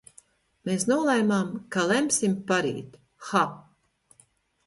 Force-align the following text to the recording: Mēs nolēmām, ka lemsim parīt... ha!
Mēs 0.69 0.85
nolēmām, 0.91 1.51
ka 1.75 1.83
lemsim 1.91 2.33
parīt... 2.53 2.97
ha! 3.27 3.43